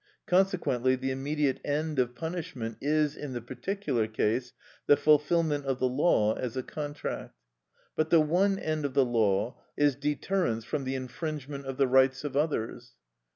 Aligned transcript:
Consequently 0.25 0.95
the 0.95 1.11
immediate 1.11 1.59
end 1.63 1.99
of 1.99 2.15
punishment 2.15 2.75
is, 2.81 3.15
in 3.15 3.33
the 3.33 3.39
particular 3.39 4.07
case, 4.07 4.51
the 4.87 4.97
fulfilment 4.97 5.63
of 5.67 5.77
the 5.77 5.87
law 5.87 6.33
as 6.33 6.57
a 6.57 6.63
contract. 6.63 7.35
But 7.95 8.09
the 8.09 8.19
one 8.19 8.57
end 8.57 8.83
of 8.83 8.95
the 8.95 9.05
law 9.05 9.61
is 9.77 9.93
deterrence 9.95 10.65
from 10.65 10.85
the 10.85 10.95
infringement 10.95 11.67
of 11.67 11.77
the 11.77 11.85
rights 11.87 12.23
of 12.23 12.35
others. 12.35 12.93